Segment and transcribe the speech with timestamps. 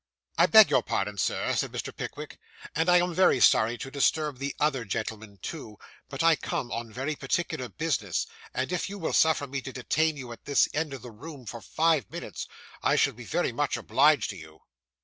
[0.39, 1.95] 'I beg your pardon, Sir,' said Mr.
[1.95, 2.39] Pickwick,
[2.75, 5.77] 'and I am very sorry to disturb the other gentlemen, too,
[6.09, 10.17] but I come on very particular business; and if you will suffer me to detain
[10.17, 12.47] you at this end of the room for five minutes,
[12.81, 14.63] I shall be very much obliged to you.